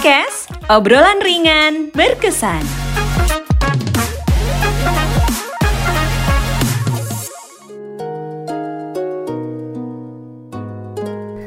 [0.00, 2.64] Podcast obrolan ringan berkesan.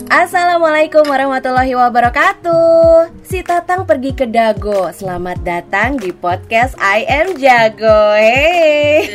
[0.06, 4.94] Assalamualaikum warahmatullahi wabarakatuh Si Tatang pergi ke Dago.
[4.94, 8.14] Selamat datang di podcast I Am Jago.
[8.14, 9.10] Hey.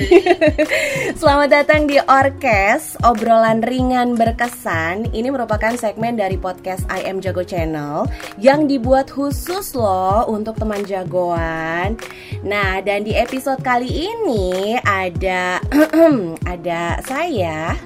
[1.23, 5.15] Selamat datang di Orkes Obrolan ringan berkesan.
[5.15, 8.11] Ini merupakan segmen dari podcast I Am Jago Channel
[8.43, 11.95] Yang dibuat khusus loh untuk teman jagoan.
[12.43, 15.63] Nah dan di episode kali ini ada
[16.59, 17.79] Ada saya.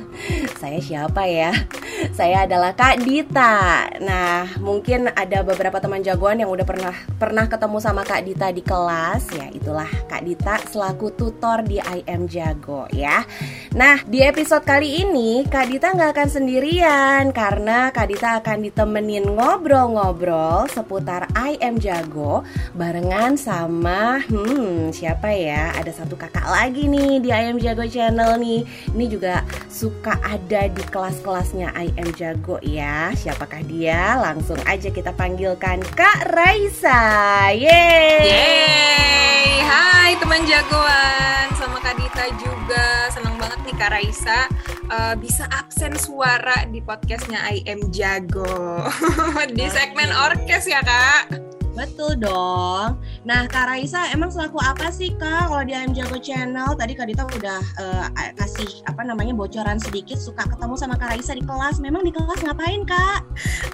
[0.56, 1.52] Saya siapa ya?
[2.10, 3.86] Saya adalah Kak Dita.
[4.02, 8.58] Nah, mungkin ada beberapa teman jagoan yang udah pernah pernah ketemu sama Kak Dita di
[8.66, 9.46] kelas ya.
[9.54, 13.22] Itulah Kak Dita selaku tutor di IM Jago ya.
[13.72, 19.24] Nah, di episode kali ini Kak Dita nggak akan sendirian karena Kak Dita akan ditemenin
[19.32, 22.44] ngobrol-ngobrol seputar IM Jago
[22.76, 25.72] barengan sama hmm siapa ya?
[25.72, 28.60] Ada satu kakak lagi nih di IM Jago channel nih.
[28.92, 29.40] Ini juga
[29.72, 33.16] suka ada di kelas-kelasnya IM Jago ya.
[33.16, 34.20] Siapakah dia?
[34.20, 37.48] Langsung aja kita panggilkan Kak Raisa.
[37.56, 38.20] Yeay.
[38.20, 44.50] Yeay, hai teman jagoan sama Kak Dita juga Senang banget nih Kak Raisa
[44.90, 48.82] uh, bisa absen suara di podcastnya I Am Jago.
[49.56, 51.38] Di segmen orkes ya Kak.
[51.72, 52.98] Betul dong.
[53.22, 56.74] Nah, Kak Raisa emang selaku apa sih Kak kalau di IM Jago Channel?
[56.74, 61.38] Tadi Kak Dita udah uh, kasih apa namanya bocoran sedikit suka ketemu sama Kak Raisa
[61.38, 61.78] di kelas.
[61.78, 63.22] Memang di kelas ngapain Kak?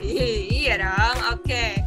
[0.04, 1.48] iya dong, oke.
[1.48, 1.80] Okay.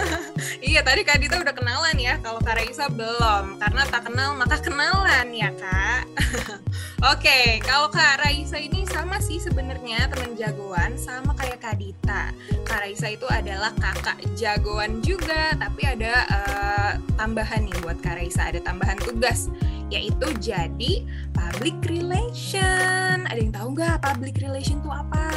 [0.72, 2.16] iya tadi Kak Dita udah kenalan ya.
[2.24, 6.02] Kalau Kak Raisa belum, karena tak kenal maka kenalan ya Kak.
[7.02, 12.30] Oke, okay, kalau Kak Raisa ini sama sih sebenarnya teman jagoan sama kayak Kak Dita.
[12.62, 18.48] Kak Raisa itu adalah kakak jagoan juga, tapi ada uh, tambahan nih buat Kak Raisa,
[18.48, 19.48] ada tambahan tugas
[19.92, 21.04] yaitu jadi
[21.36, 23.28] public relation.
[23.28, 25.28] Ada yang tahu nggak public relation itu apa?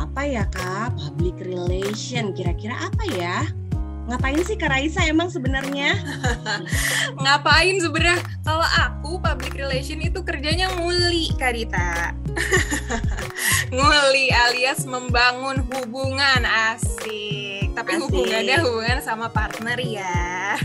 [0.00, 0.96] Apa ya Kak?
[0.96, 3.44] Public relation kira-kira apa ya?
[4.10, 5.94] Ngapain sih Kak Raisa emang sebenarnya?
[7.22, 8.18] Ngapain sebenarnya?
[8.42, 12.10] Kalau aku public relation itu kerjanya nguli Kak Dita.
[13.76, 16.42] nguli alias membangun hubungan
[16.74, 17.41] asik.
[17.72, 18.02] Tapi asik.
[18.08, 20.56] hubungannya hubungan sama partner ya.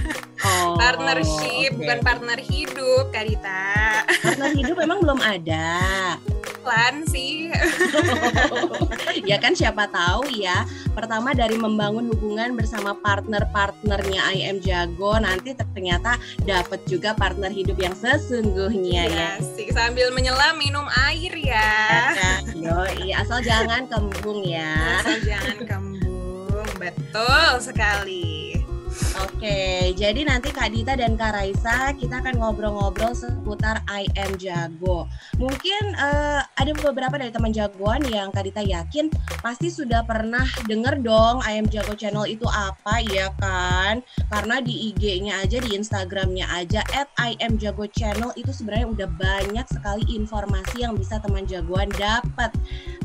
[0.44, 1.80] Oh, Partnership okay.
[1.80, 3.74] bukan partner hidup Kak Dita.
[4.22, 5.76] Partner hidup emang belum ada
[6.68, 7.48] plan sih.
[9.30, 10.68] ya kan siapa tahu ya.
[10.92, 17.96] Pertama dari membangun hubungan bersama partner-partnernya IM Jago nanti ternyata dapat juga partner hidup yang
[17.96, 19.40] sesungguhnya ya.
[19.40, 19.48] ya.
[19.56, 21.72] Sih sambil menyelam minum air ya.
[22.52, 25.00] Yo, iya asal jangan kembung ya.
[25.00, 25.97] Asal jangan kembung.
[26.88, 28.67] Betul sekali.
[29.38, 35.06] Oke, jadi nanti Kak Dita dan Kak Raisa kita akan ngobrol-ngobrol seputar I Am Jago.
[35.38, 39.14] Mungkin uh, ada beberapa dari teman jagoan yang Kak Dita yakin
[39.46, 44.02] pasti sudah pernah denger dong I Am Jago channel itu apa ya kan?
[44.34, 49.10] Karena di IG-nya aja, di Instagram-nya aja at I Am Jago channel itu sebenarnya udah
[49.22, 52.50] banyak sekali informasi yang bisa teman jagoan dapat.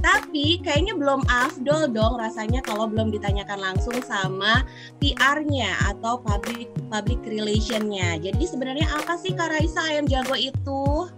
[0.01, 4.65] Tapi kayaknya belum afdol dong rasanya kalau belum ditanyakan langsung sama
[4.99, 8.21] PR-nya atau public public relationnya.
[8.23, 11.11] Jadi sebenarnya apa sih Kak Raisa ayam jago itu?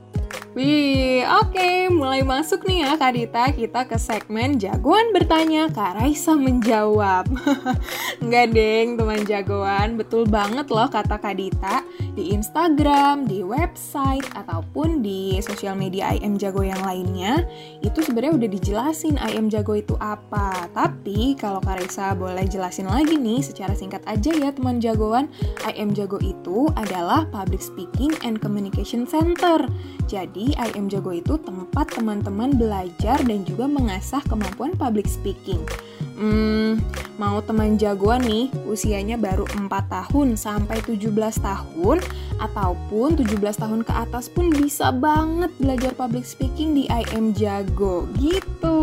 [0.54, 1.90] Wih, oke, okay.
[1.90, 7.26] mulai masuk nih ya Kak Dita, kita ke segmen jagoan bertanya, Kak Raisa menjawab.
[8.22, 11.82] Enggak deng, teman jagoan, betul banget loh kata Kak Dita.
[12.14, 17.42] Di Instagram, di website, ataupun di sosial media IM Jago yang lainnya,
[17.82, 20.70] itu sebenarnya udah dijelasin IM Jago itu apa.
[20.70, 25.26] Tapi kalau Kak Raisa boleh jelasin lagi nih, secara singkat aja ya teman jagoan,
[25.66, 29.66] IM Jago itu adalah Public Speaking and Communication Center.
[30.06, 35.64] Jadi, IM Jago itu tempat teman-teman belajar dan juga mengasah kemampuan public speaking.
[36.14, 36.78] Hmm,
[37.18, 41.10] mau teman jagoan nih, usianya baru 4 tahun sampai 17
[41.42, 41.98] tahun
[42.38, 48.78] ataupun 17 tahun ke atas pun bisa banget belajar public speaking di IM Jago gitu.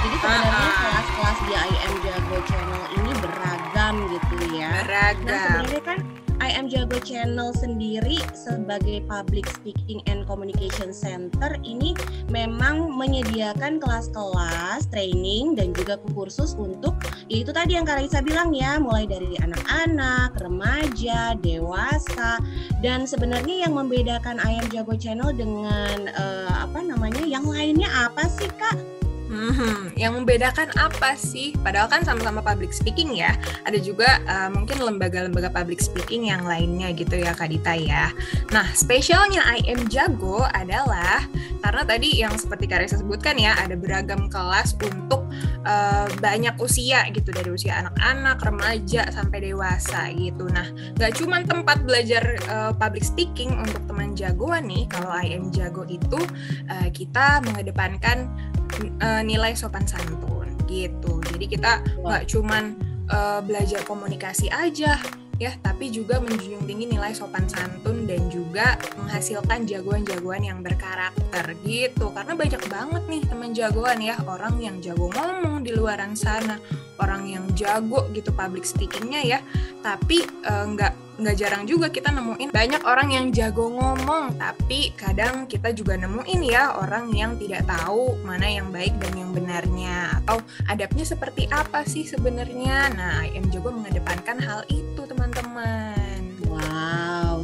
[0.00, 4.70] Jadi sebenarnya kelas-kelas di IM Jago channel ini beragam gitu ya.
[4.86, 5.26] Beragam.
[5.26, 5.59] Nah,
[6.60, 11.96] Am Jago Channel sendiri sebagai Public Speaking and Communication Center ini
[12.28, 17.00] memang menyediakan kelas-kelas training dan juga kursus untuk
[17.32, 22.36] itu tadi yang Kak Raisa bilang ya mulai dari anak-anak, remaja, dewasa
[22.84, 28.28] dan sebenarnya yang membedakan I Am Jago Channel dengan uh, apa namanya yang lainnya apa
[28.28, 28.76] sih Kak?
[29.30, 31.54] Hmm, yang membedakan apa sih?
[31.62, 33.38] Padahal kan sama-sama public speaking ya.
[33.62, 38.10] Ada juga uh, mungkin lembaga-lembaga public speaking yang lainnya gitu ya Kak Dita ya.
[38.50, 41.22] Nah, spesialnya I am Jago adalah
[41.62, 45.30] karena tadi yang seperti Kak Reza sebutkan ya, ada beragam kelas untuk
[45.62, 50.50] uh, banyak usia gitu dari usia anak-anak, remaja sampai dewasa gitu.
[50.50, 50.66] Nah,
[50.98, 54.90] gak cuma tempat belajar uh, public speaking untuk teman jagoan nih.
[54.90, 56.18] Kalau I am Jago itu
[56.66, 58.49] uh, kita mengedepankan
[59.00, 61.18] uh, nilai sopan santun gitu.
[61.34, 62.78] Jadi kita nggak cuman
[63.10, 64.98] uh, belajar komunikasi aja
[65.40, 72.12] ya, tapi juga menjunjung tinggi nilai sopan santun dan juga menghasilkan jagoan-jagoan yang berkarakter gitu.
[72.12, 76.60] Karena banyak banget nih teman jagoan ya, orang yang jago ngomong di luaran sana,
[77.00, 79.38] orang yang jago gitu public speakingnya ya,
[79.80, 80.68] tapi uh,
[81.20, 86.40] nggak jarang juga kita nemuin banyak orang yang jago ngomong tapi kadang kita juga nemuin
[86.48, 91.84] ya orang yang tidak tahu mana yang baik dan yang benarnya atau adabnya seperti apa
[91.84, 92.92] sih sebenarnya.
[92.96, 95.99] Nah IM Jago mengedepankan hal itu teman-teman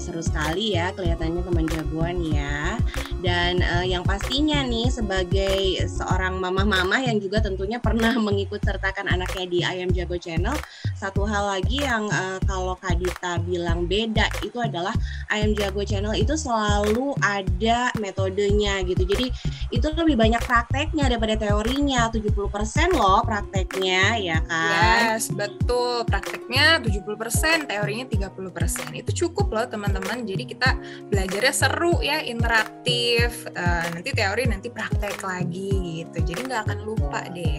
[0.06, 2.78] seru sekali ya kelihatannya teman jagoan ya
[3.24, 9.44] dan uh, yang pastinya nih sebagai seorang mama-mama yang juga tentunya pernah mengikut sertakan anaknya
[9.48, 10.54] di Ayam Jago Channel,
[10.94, 14.92] satu hal lagi yang uh, kalau Kadita bilang beda itu adalah
[15.32, 19.08] Ayam Jago Channel itu selalu ada metodenya gitu.
[19.08, 19.32] Jadi
[19.72, 22.08] itu lebih banyak prakteknya daripada teorinya.
[22.12, 25.16] 70% loh prakteknya ya kan?
[25.16, 26.04] Yes, betul.
[26.04, 29.02] Prakteknya 70%, teorinya 30%.
[29.02, 29.95] Itu cukup loh teman-teman.
[30.02, 30.76] Jadi kita
[31.08, 33.46] belajarnya seru ya, interaktif.
[33.54, 36.18] Uh, nanti teori nanti praktek lagi gitu.
[36.32, 37.56] Jadi nggak akan lupa deh.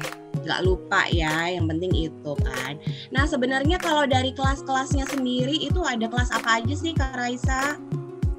[0.47, 2.79] Nggak lupa ya yang penting itu kan.
[3.11, 7.75] Nah sebenarnya kalau dari kelas-kelasnya sendiri itu ada kelas apa aja sih Kak Raisa?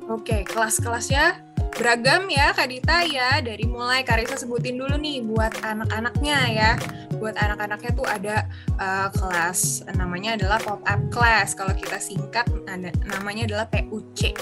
[0.09, 5.53] Oke kelas-kelasnya beragam ya Kak Dita ya dari mulai Kak Raisa sebutin dulu nih buat
[5.61, 6.73] anak-anaknya ya
[7.19, 8.47] buat anak-anaknya tuh ada
[8.79, 14.33] uh, kelas namanya adalah pop up class kalau kita singkat ada namanya adalah PUC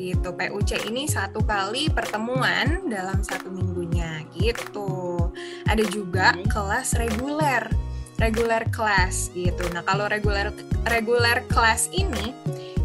[0.00, 0.28] gitu.
[0.32, 5.30] PUC ini satu kali pertemuan dalam satu minggunya gitu.
[5.68, 7.68] Ada juga kelas reguler,
[8.16, 9.62] reguler kelas gitu.
[9.70, 10.50] Nah kalau reguler
[10.88, 12.32] reguler kelas ini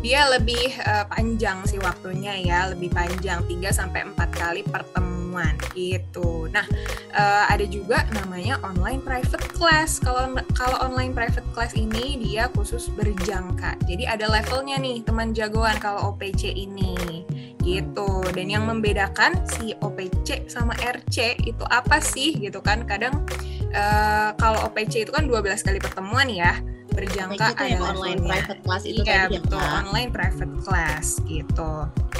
[0.05, 6.45] dia lebih uh, panjang sih waktunya ya, lebih panjang 3 sampai 4 kali pertemuan gitu.
[6.53, 6.65] Nah,
[7.13, 9.97] uh, ada juga namanya online private class.
[9.97, 13.77] Kalau kalau online private class ini dia khusus berjangka.
[13.89, 17.25] Jadi ada levelnya nih teman jagoan kalau OPC ini
[17.65, 18.21] gitu.
[18.31, 22.85] Dan yang membedakan si OPC sama RC itu apa sih gitu kan?
[22.85, 23.25] Kadang
[23.73, 26.57] uh, kalau OPC itu kan 12 kali pertemuan ya
[26.97, 31.71] berjangka itu yang online private class itu iya, tadi ya betul, online private class gitu.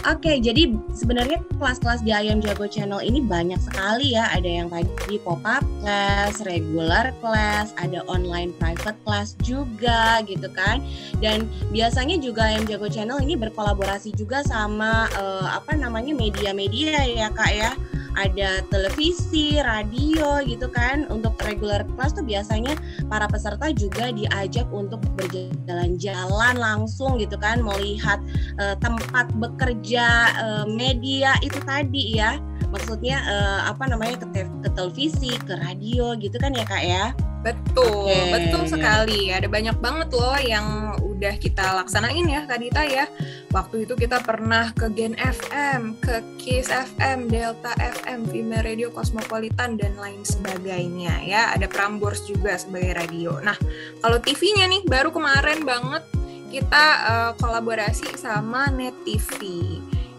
[0.06, 4.30] Oke, okay, jadi sebenarnya kelas-kelas di Ayam Jago Channel ini banyak sekali ya.
[4.30, 10.86] Ada yang tadi pop-up class, regular class, ada online private class juga gitu kan.
[11.18, 17.28] Dan biasanya juga Ayam Jago Channel ini berkolaborasi juga sama uh, apa namanya media-media ya
[17.34, 17.74] kak ya
[18.18, 21.06] ada televisi, radio gitu kan.
[21.14, 22.74] Untuk regular class tuh biasanya
[23.08, 28.18] para peserta juga diajak untuk berjalan-jalan langsung gitu kan, melihat
[28.58, 32.42] uh, tempat bekerja uh, media itu tadi ya.
[32.68, 37.06] Maksudnya uh, apa namanya ke, ke televisi, ke radio gitu kan ya Kak ya?
[37.46, 38.34] Betul, okay.
[38.34, 39.32] betul sekali.
[39.32, 43.10] Ada banyak banget loh yang udah kita laksanain ya Kak Dita ya.
[43.50, 49.82] Waktu itu kita pernah ke Gen FM, ke Kiss FM, Delta FM, Vime Radio Cosmopolitan
[49.82, 51.58] dan lain sebagainya ya.
[51.58, 53.42] Ada Prambors juga sebagai radio.
[53.42, 53.58] Nah,
[54.06, 56.06] kalau TV-nya nih baru kemarin banget
[56.54, 59.42] kita uh, kolaborasi sama Net TV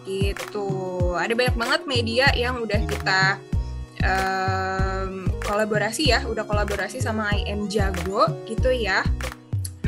[0.03, 0.69] gitu.
[1.15, 3.39] Ada banyak banget media yang udah kita
[4.03, 9.07] um, kolaborasi ya, udah kolaborasi sama IM Jago gitu ya.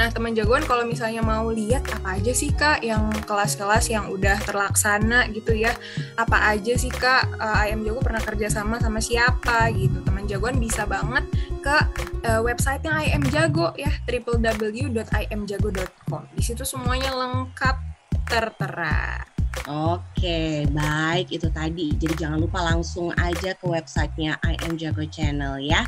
[0.00, 4.40] Nah, teman jagoan kalau misalnya mau lihat apa aja sih Kak yang kelas-kelas yang udah
[4.49, 5.76] terlaksana gitu ya.
[6.16, 10.00] Apa aja sih Kak uh, IM Jago pernah kerja sama sama siapa gitu.
[10.00, 11.28] Teman jagoan bisa banget
[11.61, 11.76] ke
[12.25, 16.23] uh, websitenya IM Jago ya www.imjago.com.
[16.33, 17.76] Di situ semuanya lengkap
[18.25, 19.29] tertera.
[19.71, 21.92] Oke, baik itu tadi.
[21.95, 25.83] Jadi jangan lupa langsung aja ke websitenya I Am Jago Channel ya.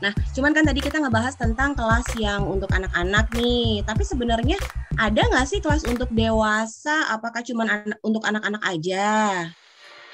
[0.00, 3.82] Nah, cuman kan tadi kita ngebahas tentang kelas yang untuk anak-anak nih.
[3.82, 4.58] Tapi sebenarnya
[4.96, 7.10] ada nggak sih kelas untuk dewasa?
[7.14, 9.06] Apakah cuma an untuk anak-anak aja?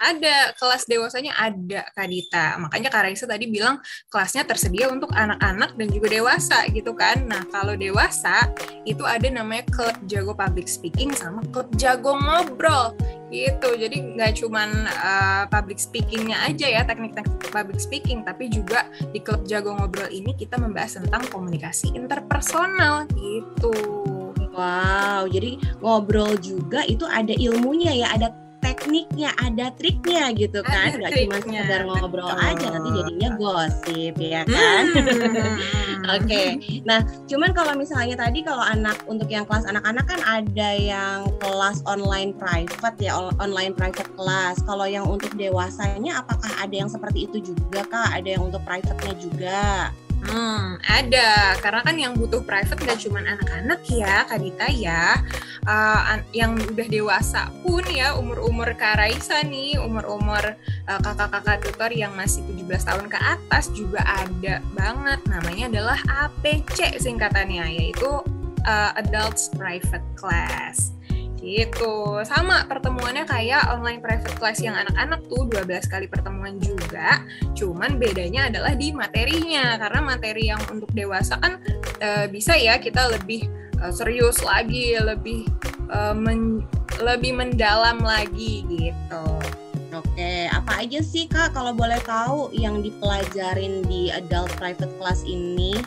[0.02, 2.58] Ada kelas dewasanya ada Kak Dita.
[2.58, 3.78] Makanya Kak Raisa tadi bilang
[4.10, 7.24] kelasnya tersedia untuk anak-anak dan juga dewasa gitu kan.
[7.24, 8.50] Nah kalau dewasa
[8.84, 12.92] itu ada namanya klub jago public speaking sama klub jago ngobrol
[13.30, 13.74] gitu.
[13.74, 19.46] Jadi nggak cuman uh, public speakingnya aja ya teknik-teknik public speaking, tapi juga di klub
[19.46, 23.72] jago ngobrol ini kita membahas tentang komunikasi interpersonal gitu.
[24.54, 28.30] Wow, jadi ngobrol juga itu ada ilmunya ya, ada
[28.64, 30.96] tekniknya, ada triknya gitu kan.
[30.96, 32.40] Gak cuma sekedar ngobrol betul.
[32.40, 34.84] aja nanti jadinya gosip ya kan.
[34.96, 35.56] Hmm.
[36.16, 36.24] Oke.
[36.24, 36.48] okay.
[36.88, 41.84] Nah, cuman kalau misalnya tadi kalau anak untuk yang kelas anak-anak kan ada yang kelas
[41.84, 44.64] online private ya, online private kelas.
[44.64, 48.16] Kalau yang untuk dewasanya apakah ada yang seperti itu juga Kak?
[48.16, 49.92] Ada yang untuk private-nya juga?
[50.24, 51.52] Hmm, ada.
[51.60, 55.20] Karena kan yang butuh private gak cuma anak-anak ya, Kak Dita ya.
[55.64, 60.56] Uh, yang udah dewasa pun ya, umur-umur Kak Raisa nih, umur-umur
[60.88, 65.20] uh, kakak-kakak tutor yang masih 17 tahun ke atas juga ada banget.
[65.28, 68.24] Namanya adalah APC singkatannya, yaitu
[68.64, 70.93] uh, Adults Private Class.
[71.44, 72.24] Gitu.
[72.24, 77.20] Sama pertemuannya kayak online private class yang anak-anak tuh 12 kali pertemuan juga.
[77.52, 79.76] Cuman bedanya adalah di materinya.
[79.76, 81.60] Karena materi yang untuk dewasa kan
[82.00, 83.44] e, bisa ya kita lebih
[83.76, 85.44] e, serius lagi, lebih
[85.92, 86.64] e, men,
[87.04, 89.26] lebih mendalam lagi gitu.
[89.94, 95.78] Oke, apa aja sih Kak kalau boleh tahu yang dipelajarin di adult private class ini?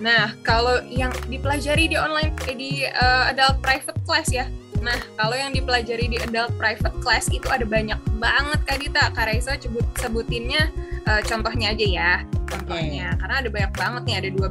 [0.00, 4.48] Nah, kalau yang dipelajari di online eh, di uh, adult private class ya.
[4.80, 9.12] Nah, kalau yang dipelajari di adult private class itu ada banyak banget Kak Dita.
[9.12, 10.72] Kak Raisa sebut, sebutinnya
[11.04, 12.12] uh, contohnya aja ya.
[12.48, 13.18] Contohnya, okay.
[13.20, 14.50] karena ada banyak banget nih, ada 12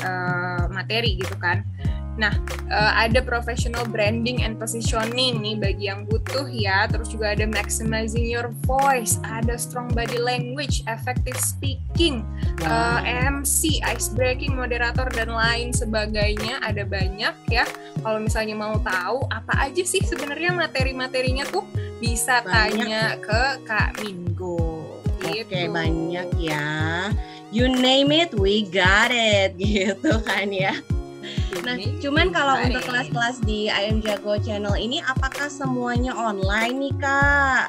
[0.00, 1.66] uh, materi gitu kan.
[2.14, 2.30] Nah,
[2.70, 6.86] uh, ada professional branding and positioning nih bagi yang butuh ya.
[6.86, 12.22] Terus juga ada maximizing your voice, ada strong body language, effective speaking,
[12.66, 16.62] uh, eh, MC, ice breaking, moderator dan lain sebagainya.
[16.62, 17.66] Ada banyak ya.
[17.98, 21.66] Kalau misalnya mau tahu apa aja sih sebenarnya materi-materinya tuh
[21.98, 22.78] bisa banyak.
[22.78, 24.84] tanya ke Kak Minggu.
[25.24, 25.48] Gitu.
[25.48, 27.10] Oke, banyak ya.
[27.54, 30.74] You name it, we got it gitu kan ya.
[31.64, 37.64] Nah, cuman kalau untuk kelas-kelas di IM Jago channel ini apakah semuanya online nih, Kak?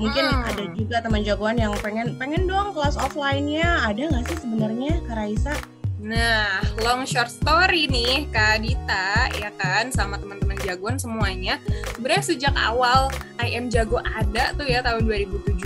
[0.00, 0.48] Mungkin hmm.
[0.48, 3.84] ada juga teman jagoan yang pengen pengen dong kelas offline-nya.
[3.84, 5.54] Ada nggak sih sebenarnya, Kak Raisa?
[6.00, 11.60] Nah, long short story nih, Kak Dita, ya kan, sama teman-teman jagoan semuanya.
[11.92, 15.60] Sebenarnya sejak awal IM Jago ada tuh ya tahun 2017,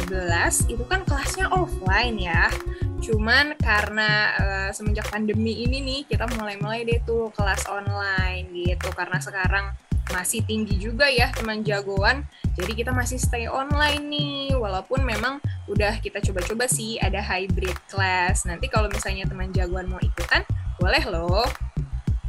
[0.67, 2.51] itu kan kelasnya offline ya.
[3.05, 9.21] Cuman karena uh, semenjak pandemi ini nih kita mulai-mulai deh tuh kelas online gitu karena
[9.21, 9.77] sekarang
[10.13, 12.25] masih tinggi juga ya teman jagoan.
[12.57, 18.49] Jadi kita masih stay online nih walaupun memang udah kita coba-coba sih ada hybrid class.
[18.49, 20.45] Nanti kalau misalnya teman jagoan mau ikutan
[20.81, 21.45] boleh loh.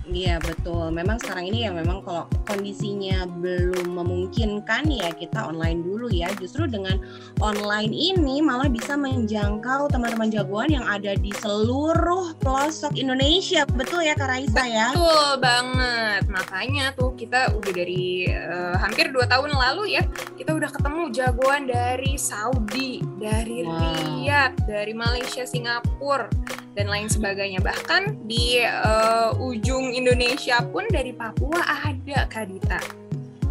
[0.05, 0.93] Iya betul.
[0.93, 6.29] Memang sekarang ini ya memang kalau kondisinya belum memungkinkan ya kita online dulu ya.
[6.37, 7.01] Justru dengan
[7.41, 13.65] online ini malah bisa menjangkau teman-teman jagoan yang ada di seluruh pelosok Indonesia.
[13.65, 14.93] Betul ya Kak Raisa ya?
[14.93, 16.21] Betul banget.
[16.29, 20.03] Makanya tuh kita udah dari uh, hampir dua tahun lalu ya
[20.37, 23.73] kita udah ketemu jagoan dari Saudi, dari wow.
[23.73, 26.29] Riyadh, dari Malaysia, Singapura
[26.75, 27.63] dan lain sebagainya.
[27.63, 32.77] Bahkan di uh, ujung Indonesia pun dari Papua ada Kadita.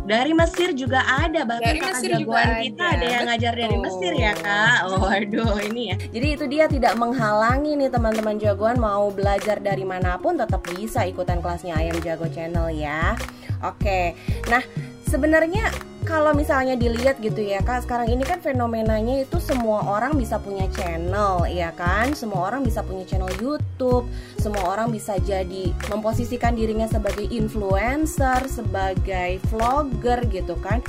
[0.04, 3.00] Dari Mesir juga ada bahkan dari Mesir juga kita ada.
[3.00, 4.78] ada yang ngajar dari Mesir ya kak.
[4.92, 5.96] Oh, waduh ini ya.
[5.96, 11.08] Jadi itu dia tidak menghalangi nih teman-teman jagoan mau belajar dari mana pun tetap bisa
[11.08, 13.16] ikutan kelasnya Ayam Jago Channel ya.
[13.64, 14.12] Oke,
[14.52, 14.60] nah
[15.08, 15.72] sebenarnya
[16.04, 20.68] kalau misalnya dilihat gitu ya kak sekarang ini kan fenomenanya itu semua orang bisa punya
[20.70, 22.12] channel ya kan?
[22.12, 24.06] Semua orang bisa punya channel YouTube
[24.44, 30.84] semua orang bisa jadi memposisikan dirinya sebagai influencer sebagai vlogger gitu kan?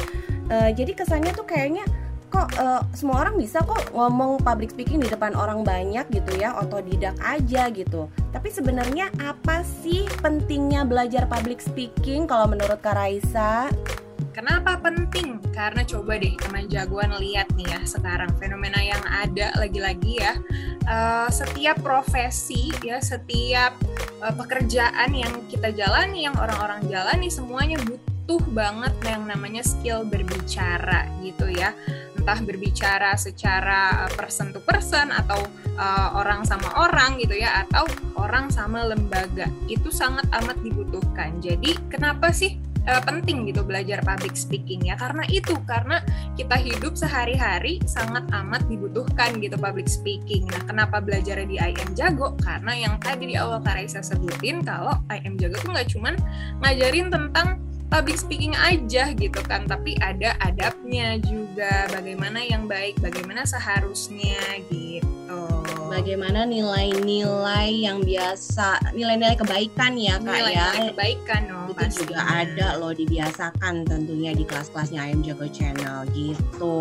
[0.51, 1.87] Uh, jadi kesannya tuh kayaknya
[2.27, 6.51] kok uh, semua orang bisa kok ngomong public speaking di depan orang banyak gitu ya
[6.59, 8.11] otodidak aja gitu.
[8.35, 13.71] Tapi sebenarnya apa sih pentingnya belajar public speaking kalau menurut Kak Raisa?
[14.35, 15.39] Kenapa penting?
[15.55, 20.35] Karena coba deh teman jagoan lihat nih ya sekarang fenomena yang ada lagi-lagi ya.
[20.83, 23.71] Uh, setiap profesi ya, setiap
[24.19, 31.07] uh, pekerjaan yang kita jalani, yang orang-orang jalani semuanya butuh banget yang namanya skill berbicara
[31.23, 31.71] gitu ya.
[32.19, 35.47] Entah berbicara secara person to person atau
[35.79, 37.87] uh, orang sama orang gitu ya atau
[38.19, 39.47] orang sama lembaga.
[39.71, 41.39] Itu sangat amat dibutuhkan.
[41.39, 46.01] Jadi kenapa sih uh, penting gitu belajar public speaking ya karena itu karena
[46.37, 50.45] kita hidup sehari-hari sangat amat dibutuhkan gitu public speaking.
[50.49, 52.33] Nah, kenapa belajar di IM Jago?
[52.39, 56.13] Karena yang tadi di awal Kak Raisa sebutin kalau IM Jago tuh nggak cuman
[56.61, 63.45] ngajarin tentang public speaking aja gitu kan tapi ada adabnya juga bagaimana yang baik bagaimana
[63.45, 65.14] seharusnya gitu
[65.95, 70.67] bagaimana nilai-nilai yang biasa nilai-nilai kebaikan ya kak nilai ya.
[70.75, 71.97] -nilai kebaikan dong itu pastinya.
[71.97, 76.79] juga ada loh dibiasakan tentunya di kelas-kelasnya Ayam Jago Channel gitu.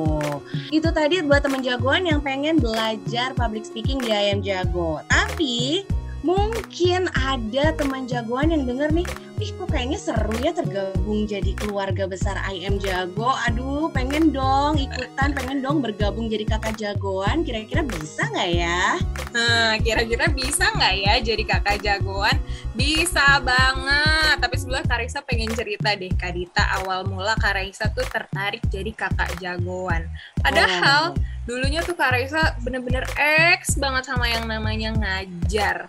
[0.69, 5.01] Itu tadi buat temen jagoan yang pengen belajar public speaking di Ayam Jago.
[5.09, 5.87] Tapi
[6.25, 9.05] mungkin ada teman jagoan yang denger nih,
[9.45, 13.37] ih kok kayaknya seru ya tergabung jadi keluarga besar IM Jago.
[13.45, 17.45] Aduh, pengen dong ikutan, pengen dong bergabung jadi kakak jagoan.
[17.45, 18.97] Kira-kira bisa nggak ya?
[19.37, 22.41] Nah, kira-kira bisa nggak ya jadi kakak jagoan?
[22.73, 24.41] Bisa banget.
[24.41, 29.29] Tapi sebelumnya Karisa pengen cerita deh, Kak Dita awal mula Karisa tuh tertarik jadi kakak
[29.45, 30.09] jagoan.
[30.41, 31.21] Padahal oh.
[31.45, 33.05] dulunya tuh Karisa bener-bener
[33.61, 35.85] X banget sama yang namanya ngajar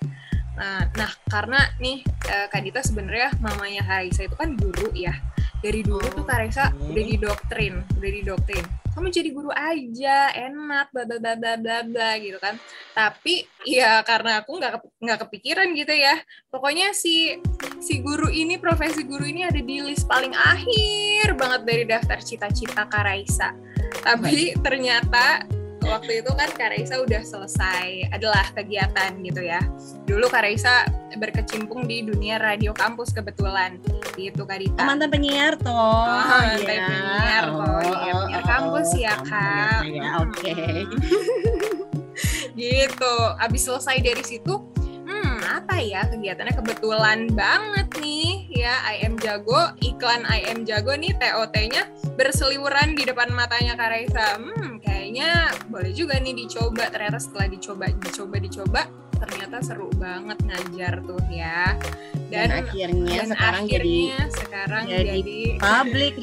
[0.56, 5.12] Nah, nah karena nih uh, Kak Dita sebenarnya mamanya Karisa itu kan guru ya.
[5.60, 8.66] Dari dulu tuh Karisa udah didoktrin, udah didoktrin.
[8.96, 12.56] Kamu jadi guru aja, enak, bla bla bla bla bla bla gitu kan.
[12.96, 16.16] Tapi ya karena aku nggak nggak kepikiran gitu ya.
[16.48, 17.36] Pokoknya si
[17.84, 22.88] si guru ini, profesi guru ini ada di list paling akhir banget dari daftar cita-cita
[22.88, 23.52] Karaisa.
[24.00, 25.44] Tapi ternyata
[25.86, 29.62] waktu itu kan Karaisa udah selesai adalah kegiatan gitu ya.
[30.10, 33.80] Dulu Karaisa berkecimpung di dunia radio kampus kebetulan
[34.20, 34.82] gitu Kak Dita.
[34.84, 35.72] Oh, mantan penyiar toh.
[35.72, 36.88] Oh, mantan ya.
[36.88, 37.64] penyiar toh.
[37.64, 39.82] Oh, ya, penyiar oh, kampus oh, ya Kak.
[39.88, 40.34] Ya, oke.
[40.36, 40.76] Okay.
[42.60, 43.16] gitu.
[43.40, 44.54] Abis selesai dari situ,
[45.06, 51.86] hmm apa ya kegiatannya kebetulan banget nih ya IM Jago iklan IM Jago nih TOT-nya
[52.18, 54.40] berseliweran di depan matanya Karaisa.
[54.40, 54.82] Hmm
[55.16, 56.84] kayaknya boleh juga nih dicoba.
[56.92, 58.82] Ternyata setelah dicoba dicoba dicoba
[59.16, 61.80] ternyata seru banget ngajar tuh ya.
[62.28, 66.14] Dan, dan akhirnya dan sekarang akhirnya jadi sekarang jadi, jadi public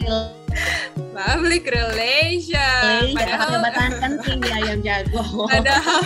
[1.17, 3.01] public relation.
[3.17, 5.25] Padahal jabatan penting ya yang jago.
[5.49, 6.01] Padahal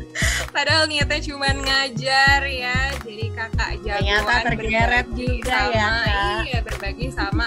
[0.56, 2.78] padahal niatnya cuma ngajar ya.
[2.98, 6.38] Jadi kakak jagoan ternyata tergeret juga sama, ya kak.
[6.50, 7.46] iya berbagi sama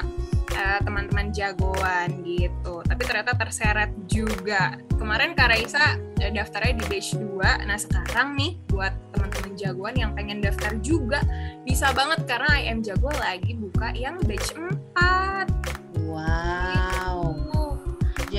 [0.84, 2.84] teman-teman jagoan gitu.
[2.84, 4.76] Tapi ternyata terseret juga.
[4.98, 7.68] Kemarin Kak Raisa uh, daftarnya di batch 2.
[7.68, 11.24] Nah sekarang nih buat teman-teman jagoan yang pengen daftar juga
[11.64, 16.08] bisa banget karena IM Jago lagi buka yang batch 4.
[16.08, 16.87] Wow.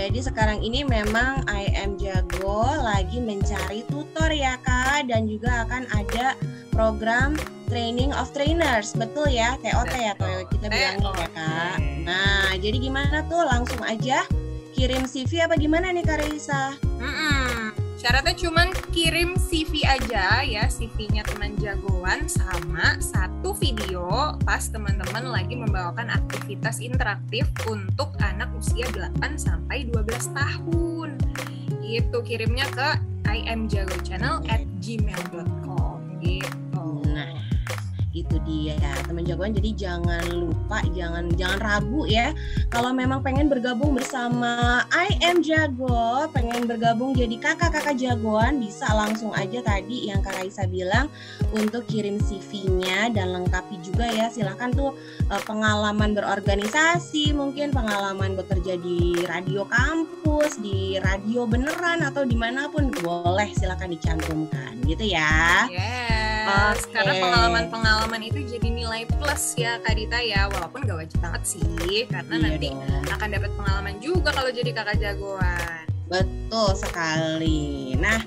[0.08, 5.04] Jadi sekarang ini memang IM Jago lagi mencari tutor ya Kak.
[5.04, 6.32] Dan juga akan ada
[6.72, 7.36] program
[7.68, 8.96] training of trainers.
[8.96, 11.76] Betul ya TOT ya kalau kita bilangnya ya kak.
[12.08, 13.44] Nah jadi gimana tuh?
[13.44, 14.24] Langsung aja
[14.72, 17.27] kirim CV apa gimana nih kak Reisa mm
[17.98, 25.58] syaratnya cuman kirim CV aja ya CV-nya teman jagoan sama satu video pas teman-teman lagi
[25.58, 31.18] membawakan aktivitas interaktif untuk anak usia 8 sampai 12 tahun.
[31.82, 32.88] Itu kirimnya ke
[33.28, 36.67] imjagochannel at gmail.com gitu
[38.28, 38.76] itu dia.
[39.08, 42.36] Teman jagoan jadi jangan lupa jangan jangan ragu ya.
[42.68, 49.32] Kalau memang pengen bergabung bersama I am Jago pengen bergabung jadi kakak-kakak jagoan bisa langsung
[49.32, 51.08] aja tadi yang Kak Raisa bilang
[51.56, 54.28] untuk kirim CV-nya dan lengkapi juga ya.
[54.28, 54.92] Silahkan tuh
[55.32, 62.68] eh, pengalaman berorganisasi mungkin pengalaman bekerja di radio kampus di radio beneran atau di mana
[62.68, 65.64] pun boleh silahkan dicantumkan gitu ya
[66.48, 66.92] yes okay.
[66.96, 71.42] karena pengalaman-pengalaman pengalaman itu jadi nilai plus ya Kak Dita ya walaupun gak wajib banget
[71.44, 71.64] sih
[72.08, 73.04] karena iya nanti dong.
[73.12, 78.20] akan dapat pengalaman juga kalau jadi kakak jagoan betul sekali nah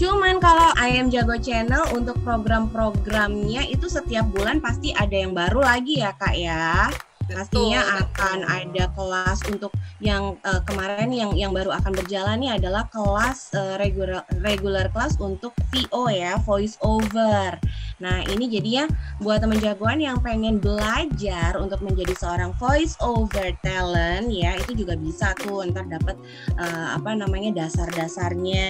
[0.00, 6.00] Cuman kalau Ayam Jago Channel untuk program-programnya itu setiap bulan pasti ada yang baru lagi
[6.00, 6.88] ya kak ya.
[7.30, 9.70] Pastinya akan ada kelas untuk
[10.02, 15.14] yang uh, kemarin yang yang baru akan berjalan nih adalah kelas uh, regular regular kelas
[15.20, 17.60] untuk VO ya, voice over.
[18.00, 18.88] Nah, ini jadinya
[19.20, 24.96] buat teman jagoan yang pengen belajar untuk menjadi seorang voice over talent ya, itu juga
[24.96, 26.16] bisa tuh ntar dapat
[26.56, 28.66] uh, eh, apa namanya dasar-dasarnya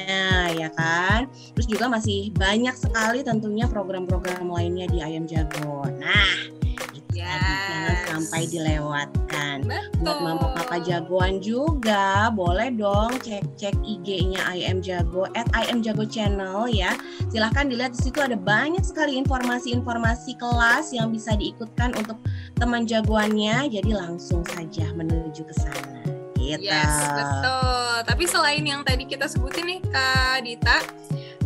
[0.58, 1.30] ya kan.
[1.54, 5.86] Terus juga masih banyak sekali tentunya program-program lainnya di Ayam Jago.
[5.86, 6.50] Nah,
[7.14, 7.14] yes.
[7.14, 9.64] jangan sampai dilewatkan.
[9.64, 10.04] Betul.
[10.04, 16.68] Buat mama papa jagoan juga, boleh dong cek-cek IG-nya IM Jago at IM Jago Channel
[16.68, 16.92] ya.
[17.32, 22.20] Silahkan dilihat di situ ada banyak sekali informasi-informasi kelas yang bisa diikutkan untuk
[22.60, 26.04] teman jagoannya, jadi langsung saja menuju ke sana.
[26.36, 26.68] Gitu.
[26.68, 27.94] Yes, betul.
[28.04, 30.76] Tapi selain yang tadi kita sebutin nih Kak Dita,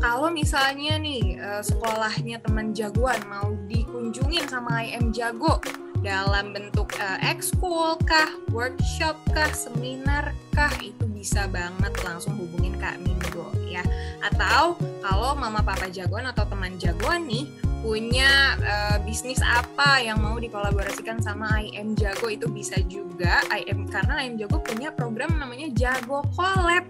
[0.05, 5.59] kalau misalnya nih eh, sekolahnya teman jagoan mau dikunjungin sama IM Jago
[6.05, 13.01] dalam bentuk uh, ekskul kah, workshop kah, seminar kah, itu bisa banget langsung hubungin Kak
[13.01, 13.81] Minggu ya.
[14.21, 17.49] Atau kalau mama papa jagoan atau teman jagoan nih
[17.81, 24.25] punya uh, bisnis apa yang mau dikolaborasikan sama IM Jago itu bisa juga IM karena
[24.25, 26.85] IM Jago punya program namanya Jago Collab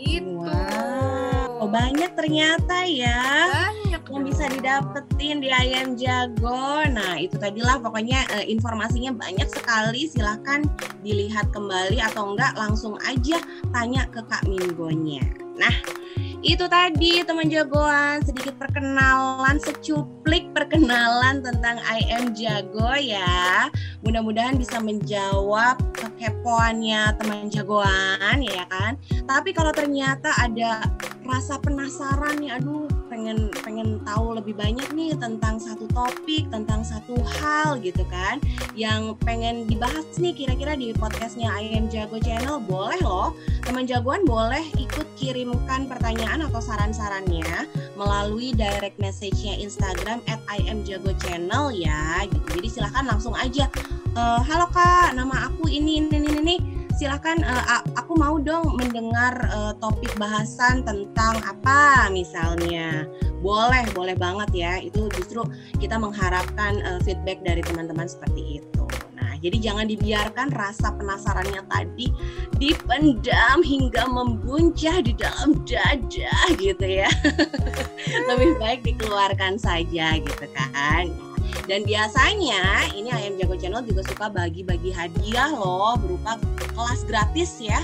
[0.00, 0.48] gitu.
[0.48, 3.20] Wow, oh, banyak ternyata ya.
[3.52, 6.86] Banyak yang bisa didapetin di ayam jago.
[6.86, 10.06] Nah itu tadilah pokoknya eh, informasinya banyak sekali.
[10.06, 10.62] Silahkan
[11.02, 13.42] dilihat kembali atau enggak langsung aja
[13.74, 15.26] tanya ke Kak Minggonya.
[15.58, 15.74] Nah
[16.38, 23.66] itu tadi teman jagoan sedikit perkenalan secuplik perkenalan tentang IM Jago ya.
[24.06, 28.94] Mudah-mudahan bisa menjawab kekepoannya teman jagoan ya kan.
[29.26, 30.86] Tapi kalau ternyata ada
[31.26, 37.18] rasa penasaran nih, aduh pengen pengen tahu lebih banyak nih tentang satu topik, tentang satu
[37.18, 38.38] hal gitu kan,
[38.78, 43.34] yang pengen dibahas nih kira-kira di podcastnya IM Jago Channel, boleh loh
[43.66, 47.66] teman jagoan boleh ikut kirimkan pertanyaan atau saran-sarannya
[47.98, 52.46] melalui direct message-nya Instagram at IM Jago Channel ya gitu.
[52.54, 53.66] Jadi silahkan langsung aja,
[54.14, 59.38] e, halo kak, nama aku ini ini ini, ini silahkan uh, aku mau dong mendengar
[59.54, 63.06] uh, topik bahasan tentang apa misalnya.
[63.38, 64.72] Boleh boleh banget ya.
[64.82, 65.46] Itu justru
[65.78, 68.84] kita mengharapkan uh, feedback dari teman-teman seperti itu.
[69.14, 72.10] Nah jadi jangan dibiarkan rasa penasarannya tadi
[72.58, 77.10] dipendam hingga membuncah di dalam dada gitu ya.
[78.28, 81.27] Lebih baik dikeluarkan saja gitu kan
[81.68, 86.40] dan biasanya ini Ayam Jago Channel juga suka bagi-bagi hadiah loh berupa
[86.72, 87.76] kelas gratis ya.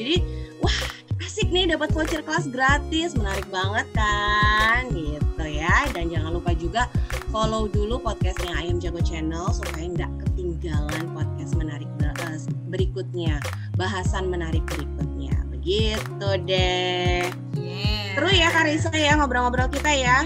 [0.00, 0.24] Jadi
[0.64, 0.80] wah
[1.20, 5.84] asik nih dapat voucher kelas gratis, menarik banget kan gitu ya.
[5.92, 6.88] Dan jangan lupa juga
[7.28, 12.40] follow dulu podcastnya Ayam Jago Channel supaya nggak ketinggalan podcast menarik eh,
[12.72, 13.36] berikutnya,
[13.76, 15.36] bahasan menarik berikutnya.
[15.52, 17.28] Begitu deh.
[17.52, 18.16] Yeah.
[18.16, 20.24] Terus ya Karisa ya ngobrol-ngobrol kita ya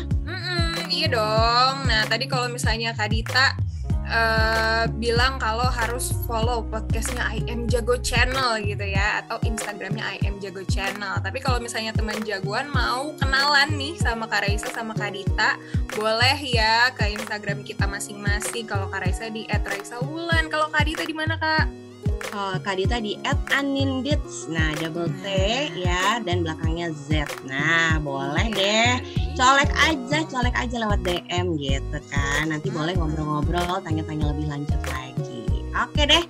[1.00, 1.88] iya dong.
[1.88, 3.56] Nah, tadi kalau misalnya Kak Dita
[4.04, 10.60] uh, bilang kalau harus follow podcastnya IM Jago Channel gitu ya atau Instagramnya IM Jago
[10.68, 11.24] Channel.
[11.24, 15.56] Tapi kalau misalnya teman jagoan mau kenalan nih sama Kak Raisa sama Kak Dita,
[15.96, 18.68] boleh ya ke Instagram kita masing-masing.
[18.68, 21.89] Kalau Kak Raisa di @raisawulan, kalau Kak Dita di mana Kak?
[22.34, 23.18] Uh, Kak Dita di
[23.54, 24.46] @anindits.
[24.50, 25.26] Nah, double T
[25.74, 27.26] ya dan belakangnya Z.
[27.46, 29.02] Nah, boleh deh.
[29.34, 32.50] Colek aja, colek aja lewat DM gitu kan.
[32.50, 35.44] Nanti boleh ngobrol-ngobrol, tanya-tanya lebih lanjut lagi.
[35.74, 36.24] Oke deh.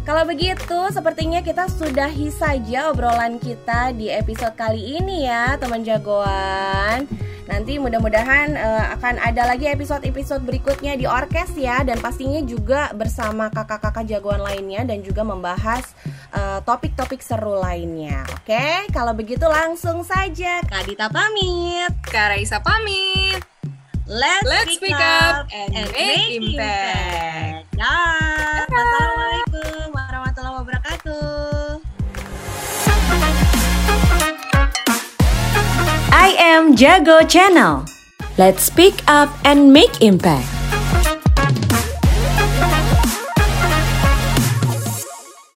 [0.00, 7.04] Kalau begitu, sepertinya kita sudahi saja obrolan kita di episode kali ini ya, teman jagoan.
[7.50, 13.50] Nanti mudah-mudahan uh, akan ada lagi episode-episode berikutnya di orkes ya dan pastinya juga bersama
[13.50, 15.82] kakak-kakak jagoan lainnya dan juga membahas
[16.30, 18.22] eh, topik-topik uh, seru lainnya.
[18.38, 18.86] Oke, okay?
[18.94, 23.42] kalau begitu langsung saja Kak Dita pamit, Kak Raisa pamit.
[24.06, 26.50] Let's, Let's speak up and, and make impact.
[26.54, 27.78] impact.
[27.78, 27.94] Ya,
[28.66, 29.39] Assalamualaikum
[36.12, 37.84] I am Jago Channel.
[38.36, 40.59] Let's speak up and make impact.